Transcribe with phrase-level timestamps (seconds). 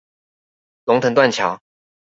[0.85, 1.61] 龍騰斷橋